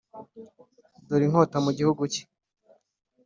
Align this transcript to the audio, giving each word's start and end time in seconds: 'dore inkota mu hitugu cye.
'dore 1.03 1.23
inkota 1.25 1.57
mu 1.63 1.69
hitugu 1.75 2.03
cye. 2.13 2.23